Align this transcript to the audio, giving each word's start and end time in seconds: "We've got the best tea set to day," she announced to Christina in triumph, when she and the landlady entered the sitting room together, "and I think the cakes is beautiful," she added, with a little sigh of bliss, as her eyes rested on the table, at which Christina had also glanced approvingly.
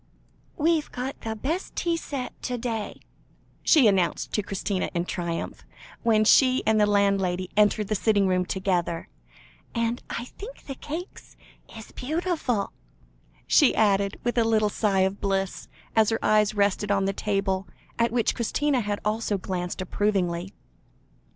"We've 0.57 0.91
got 0.91 1.21
the 1.21 1.35
best 1.35 1.75
tea 1.75 1.95
set 1.95 2.33
to 2.41 2.57
day," 2.57 3.01
she 3.61 3.85
announced 3.85 4.33
to 4.33 4.41
Christina 4.41 4.89
in 4.95 5.05
triumph, 5.05 5.63
when 6.01 6.25
she 6.25 6.63
and 6.65 6.81
the 6.81 6.87
landlady 6.87 7.51
entered 7.55 7.87
the 7.87 7.93
sitting 7.93 8.25
room 8.27 8.43
together, 8.47 9.09
"and 9.75 10.01
I 10.09 10.25
think 10.25 10.65
the 10.65 10.73
cakes 10.73 11.35
is 11.77 11.91
beautiful," 11.91 12.73
she 13.45 13.75
added, 13.75 14.19
with 14.23 14.39
a 14.39 14.43
little 14.43 14.69
sigh 14.69 15.01
of 15.01 15.21
bliss, 15.21 15.67
as 15.95 16.09
her 16.09 16.17
eyes 16.25 16.55
rested 16.55 16.89
on 16.89 17.05
the 17.05 17.13
table, 17.13 17.67
at 17.99 18.11
which 18.11 18.33
Christina 18.33 18.81
had 18.81 18.99
also 19.05 19.37
glanced 19.37 19.81
approvingly. 19.81 20.51